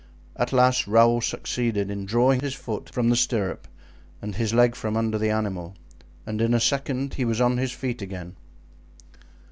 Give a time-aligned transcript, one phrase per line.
[0.35, 3.67] At last Raoul succeeded in drawing his foot from the stirrup
[4.19, 5.75] and his leg from under the animal,
[6.25, 8.35] and in a second he was on his feet again.